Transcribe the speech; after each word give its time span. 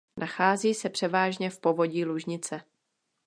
Nachází 0.17 0.73
se 0.73 0.89
převážně 0.89 1.49
v 1.49 1.59
povodí 1.59 2.05
Lužnice. 2.05 2.61